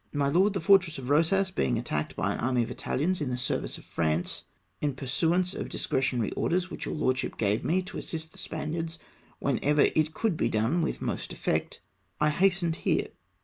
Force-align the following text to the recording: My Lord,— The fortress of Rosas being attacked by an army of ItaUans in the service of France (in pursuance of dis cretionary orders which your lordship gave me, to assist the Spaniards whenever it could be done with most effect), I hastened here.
My 0.11 0.29
Lord,— 0.29 0.53
The 0.53 0.59
fortress 0.59 0.97
of 0.97 1.11
Rosas 1.11 1.51
being 1.51 1.77
attacked 1.77 2.15
by 2.15 2.33
an 2.33 2.39
army 2.39 2.63
of 2.63 2.71
ItaUans 2.71 3.21
in 3.21 3.29
the 3.29 3.37
service 3.37 3.77
of 3.77 3.85
France 3.85 4.45
(in 4.81 4.95
pursuance 4.95 5.53
of 5.53 5.69
dis 5.69 5.85
cretionary 5.85 6.33
orders 6.35 6.71
which 6.71 6.85
your 6.87 6.95
lordship 6.95 7.37
gave 7.37 7.63
me, 7.63 7.83
to 7.83 7.99
assist 7.99 8.31
the 8.31 8.39
Spaniards 8.39 8.97
whenever 9.37 9.81
it 9.81 10.15
could 10.15 10.37
be 10.37 10.49
done 10.49 10.81
with 10.81 11.03
most 11.03 11.31
effect), 11.31 11.81
I 12.19 12.31
hastened 12.31 12.77
here. 12.77 13.09